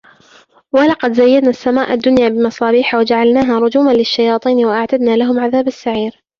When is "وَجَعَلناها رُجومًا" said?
2.95-3.91